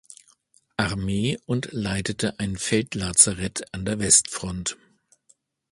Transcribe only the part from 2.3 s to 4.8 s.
ein Feldlazarett an der Westfront.